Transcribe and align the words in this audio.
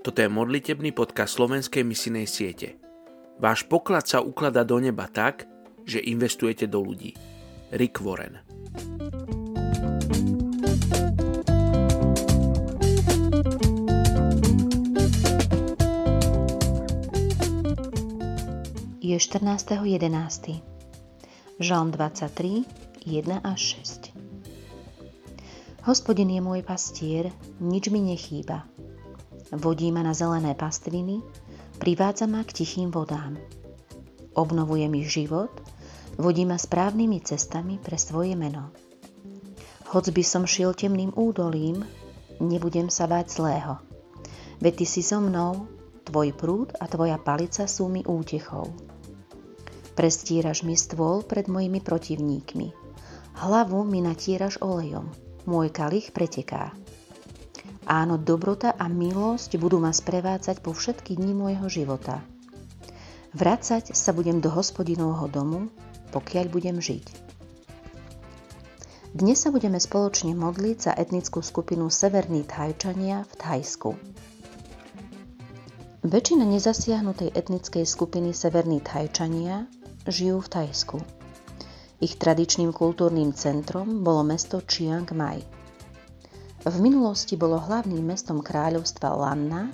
Toto 0.00 0.24
je 0.24 0.32
modlitebný 0.32 0.96
podcast 0.96 1.36
slovenskej 1.36 1.84
misinej 1.84 2.24
siete. 2.24 2.80
Váš 3.36 3.68
poklad 3.68 4.08
sa 4.08 4.24
ukladá 4.24 4.64
do 4.64 4.80
neba 4.80 5.04
tak, 5.04 5.44
že 5.84 6.00
investujete 6.00 6.64
do 6.64 6.80
ľudí. 6.80 7.12
Rick 7.68 8.00
Warren 8.00 8.40
Je 19.04 19.16
14.11. 19.20 20.64
Žalm 21.60 21.92
23, 21.92 22.64
1 23.04 23.44
až 23.44 23.60
6. 23.84 24.16
Hospodin 25.84 26.32
je 26.32 26.40
môj 26.40 26.64
pastier, 26.64 27.28
nič 27.60 27.92
mi 27.92 28.00
nechýba. 28.00 28.64
Vodí 29.50 29.90
ma 29.90 30.06
na 30.06 30.14
zelené 30.14 30.54
pastviny, 30.54 31.22
privádza 31.82 32.30
ma 32.30 32.46
k 32.46 32.62
tichým 32.62 32.94
vodám. 32.94 33.34
Obnovuje 34.38 34.86
mi 34.86 35.02
život, 35.02 35.50
vodí 36.14 36.46
ma 36.46 36.54
správnymi 36.54 37.18
cestami 37.26 37.82
pre 37.82 37.98
svoje 37.98 38.38
meno. 38.38 38.70
Hoc 39.90 40.06
by 40.06 40.22
som 40.22 40.46
šiel 40.46 40.70
temným 40.70 41.10
údolím, 41.18 41.82
nebudem 42.38 42.86
sa 42.86 43.10
báť 43.10 43.42
zlého. 43.42 43.82
Veď 44.62 44.84
ty 44.84 44.86
si 44.86 45.02
so 45.02 45.18
mnou, 45.18 45.66
tvoj 46.06 46.30
prúd 46.36 46.70
a 46.78 46.86
tvoja 46.86 47.18
palica 47.18 47.66
sú 47.66 47.90
mi 47.90 48.06
útechou. 48.06 48.70
Prestíraš 49.98 50.62
mi 50.62 50.78
stôl 50.78 51.26
pred 51.26 51.50
mojimi 51.50 51.82
protivníkmi. 51.82 52.68
Hlavu 53.42 53.82
mi 53.82 53.98
natíraš 53.98 54.62
olejom. 54.62 55.10
Môj 55.48 55.74
kalich 55.74 56.14
preteká. 56.14 56.70
Áno, 57.88 58.20
dobrota 58.20 58.76
a 58.76 58.88
milosť 58.92 59.56
budú 59.56 59.80
ma 59.80 59.94
sprevádzať 59.94 60.60
po 60.60 60.76
všetky 60.76 61.16
dni 61.16 61.32
môjho 61.32 61.68
života. 61.70 62.20
Vracať 63.32 63.94
sa 63.94 64.10
budem 64.10 64.42
do 64.42 64.50
hospodinovho 64.52 65.30
domu, 65.30 65.70
pokiaľ 66.10 66.46
budem 66.50 66.76
žiť. 66.82 67.30
Dnes 69.10 69.42
sa 69.42 69.50
budeme 69.50 69.78
spoločne 69.78 70.38
modliť 70.38 70.76
za 70.78 70.92
etnickú 70.94 71.42
skupinu 71.42 71.90
Severní 71.90 72.46
Thajčania 72.46 73.26
v 73.26 73.32
Thajsku. 73.38 73.90
Väčšina 76.06 76.46
nezasiahnutej 76.46 77.34
etnickej 77.34 77.84
skupiny 77.84 78.30
Severní 78.32 78.78
Thajčania 78.78 79.66
žijú 80.06 80.40
v 80.40 80.48
Tajsku. 80.48 80.98
Ich 82.00 82.16
tradičným 82.16 82.72
kultúrnym 82.72 83.36
centrom 83.36 84.00
bolo 84.00 84.24
mesto 84.24 84.64
Chiang 84.64 85.10
Mai. 85.12 85.59
V 86.60 86.76
minulosti 86.76 87.40
bolo 87.40 87.56
hlavným 87.56 88.04
mestom 88.04 88.44
kráľovstva 88.44 89.16
Lanna, 89.16 89.72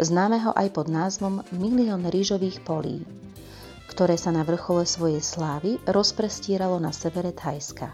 známeho 0.00 0.56
aj 0.56 0.68
pod 0.72 0.88
názvom 0.88 1.44
Milión 1.52 2.08
rýžových 2.08 2.64
polí, 2.64 3.04
ktoré 3.92 4.16
sa 4.16 4.32
na 4.32 4.40
vrchole 4.40 4.88
svojej 4.88 5.20
slávy 5.20 5.76
rozprestieralo 5.84 6.80
na 6.80 6.88
severe 6.88 7.36
Thajska. 7.36 7.92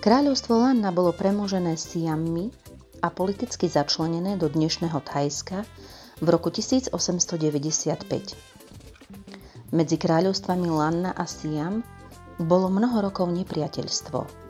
Kráľovstvo 0.00 0.56
Lanna 0.56 0.88
bolo 0.88 1.12
premožené 1.12 1.76
Siammi 1.76 2.48
a 3.04 3.12
politicky 3.12 3.68
začlenené 3.68 4.40
do 4.40 4.48
dnešného 4.48 4.96
Thajska 5.04 5.68
v 6.24 6.28
roku 6.32 6.48
1895. 6.48 7.36
Medzi 9.68 9.96
kráľovstvami 10.00 10.68
Lanna 10.72 11.12
a 11.12 11.28
Siam 11.28 11.84
bolo 12.40 12.72
mnoho 12.72 13.04
rokov 13.04 13.28
nepriateľstvo. 13.36 14.45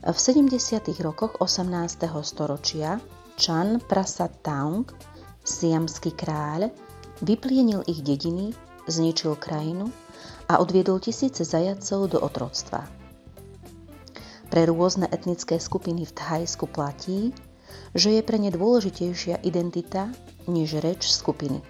V 0.00 0.16
70. 0.16 0.80
rokoch 1.04 1.44
18. 1.44 2.08
storočia 2.24 2.96
Chan 3.36 3.84
Prasad 3.84 4.32
Taung, 4.40 4.88
siamský 5.44 6.16
kráľ, 6.16 6.72
vyplienil 7.20 7.84
ich 7.84 8.00
dediny, 8.00 8.56
zničil 8.88 9.36
krajinu 9.36 9.92
a 10.48 10.56
odviedol 10.56 11.04
tisíce 11.04 11.44
zajacov 11.44 12.16
do 12.16 12.18
otroctva. 12.24 12.88
Pre 14.48 14.62
rôzne 14.72 15.04
etnické 15.12 15.60
skupiny 15.60 16.08
v 16.08 16.16
Thajsku 16.16 16.64
platí, 16.64 17.36
že 17.92 18.16
je 18.16 18.24
pre 18.24 18.40
ne 18.40 18.48
dôležitejšia 18.48 19.44
identita 19.44 20.08
než 20.48 20.80
reč 20.80 21.12
skupiny. 21.12 21.60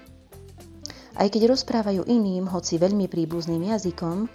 Aj 1.18 1.26
keď 1.26 1.50
rozprávajú 1.50 2.06
iným, 2.06 2.46
hoci 2.46 2.78
veľmi 2.78 3.10
príbuzným 3.10 3.74
jazykom, 3.74 4.30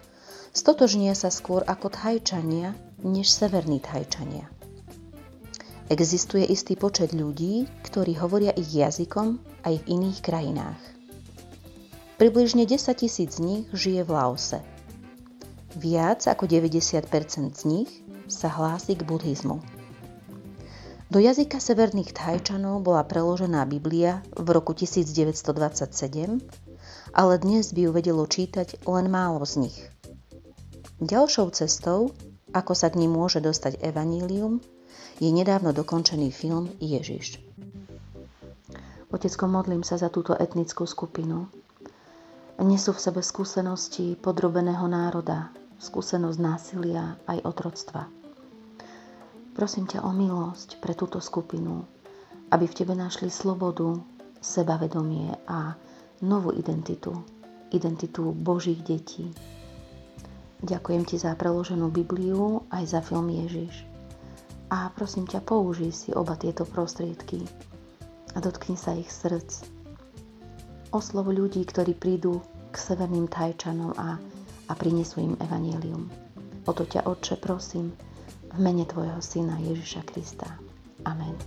stotožnia 0.51 1.16
sa 1.16 1.31
skôr 1.31 1.63
ako 1.63 1.88
Thajčania 1.95 2.75
než 3.05 3.29
severní 3.29 3.77
Thajčania. 3.77 4.49
Existuje 5.85 6.49
istý 6.49 6.73
počet 6.73 7.13
ľudí, 7.13 7.69
ktorí 7.85 8.17
hovoria 8.17 8.49
ich 8.57 8.73
jazykom 8.73 9.38
aj 9.61 9.85
v 9.85 9.88
iných 9.93 10.19
krajinách. 10.25 10.81
Približne 12.17 12.66
10 12.66 12.97
tisíc 12.97 13.38
z 13.38 13.45
nich 13.45 13.63
žije 13.69 14.01
v 14.01 14.09
Laose. 14.09 14.59
Viac 15.77 16.25
ako 16.25 16.49
90% 16.49 17.05
z 17.53 17.63
nich 17.69 17.91
sa 18.25 18.49
hlási 18.49 18.97
k 18.97 19.05
buddhizmu. 19.05 19.61
Do 21.13 21.22
jazyka 21.22 21.61
severných 21.61 22.17
Thajčanov 22.17 22.81
bola 22.81 23.05
preložená 23.05 23.69
Biblia 23.69 24.25
v 24.33 24.57
roku 24.57 24.73
1927 24.73 26.66
ale 27.16 27.39
dnes 27.39 27.72
by 27.72 27.87
ju 27.87 27.91
vedelo 27.95 28.27
čítať 28.27 28.83
len 28.83 29.07
málo 29.07 29.39
z 29.47 29.67
nich. 29.67 29.77
Ďalšou 30.99 31.47
cestou, 31.55 32.11
ako 32.55 32.71
sa 32.71 32.88
k 32.88 33.03
ním 33.03 33.19
môže 33.19 33.43
dostať 33.43 33.83
evanílium, 33.83 34.63
je 35.19 35.27
nedávno 35.27 35.75
dokončený 35.75 36.31
film 36.31 36.71
Ježiš. 36.79 37.43
Otecko, 39.11 39.51
modlím 39.51 39.83
sa 39.83 39.99
za 39.99 40.07
túto 40.07 40.31
etnickú 40.35 40.88
skupinu. 40.88 41.51
Nesú 42.63 42.95
v 42.95 43.03
sebe 43.03 43.19
skúsenosti 43.19 44.16
podrobeného 44.16 44.88
národa, 44.88 45.51
skúsenosť 45.83 46.39
násilia 46.39 47.19
aj 47.27 47.43
otroctva. 47.43 48.07
Prosím 49.55 49.87
ťa 49.87 50.03
o 50.03 50.11
milosť 50.11 50.79
pre 50.79 50.95
túto 50.95 51.19
skupinu, 51.19 51.83
aby 52.51 52.67
v 52.67 52.75
Tebe 52.75 52.95
našli 52.95 53.31
slobodu, 53.31 53.99
sebavedomie 54.43 55.31
a 55.47 55.75
novú 56.23 56.51
identitu, 56.55 57.16
identitu 57.72 58.35
Božích 58.35 58.83
detí. 58.83 59.31
Ďakujem 60.65 61.05
ti 61.05 61.21
za 61.21 61.37
preloženú 61.37 61.93
Bibliu 61.93 62.65
aj 62.73 62.97
za 62.97 62.99
film 63.05 63.29
Ježiš. 63.29 63.85
A 64.73 64.89
prosím 64.89 65.29
ťa, 65.29 65.45
použij 65.45 65.93
si 65.93 66.09
oba 66.09 66.33
tieto 66.33 66.65
prostriedky 66.65 67.45
a 68.33 68.41
dotkni 68.41 68.73
sa 68.73 68.97
ich 68.97 69.05
srdc. 69.13 69.61
Oslov 70.89 71.29
ľudí, 71.29 71.61
ktorí 71.69 71.93
prídu 71.93 72.41
k 72.73 72.75
severným 72.81 73.29
Tajčanom 73.29 73.93
a, 73.93 74.17
a 74.65 74.73
prinesú 74.73 75.21
im 75.21 75.37
evanílium. 75.37 76.09
O 76.65 76.73
to 76.73 76.89
ťa, 76.89 77.05
Otče, 77.05 77.37
prosím, 77.37 77.93
v 78.49 78.57
mene 78.57 78.89
Tvojho 78.89 79.21
Syna 79.21 79.61
Ježiša 79.61 80.01
Krista. 80.09 80.49
Amen. 81.05 81.37